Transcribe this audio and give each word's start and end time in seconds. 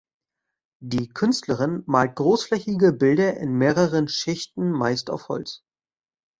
Die 0.81 1.09
Künstlerin 1.09 1.83
malt 1.85 2.15
großflächige 2.15 2.91
Bilder 2.91 3.37
in 3.37 3.53
mehreren 3.59 4.07
Schichten, 4.07 4.71
meist 4.71 5.11
auf 5.11 5.29
Holz. 5.29 5.63